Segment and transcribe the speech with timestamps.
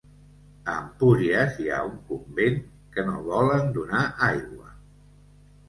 [0.71, 2.59] A Empúries hi ha un convent
[2.97, 4.77] que no volen donar aigua.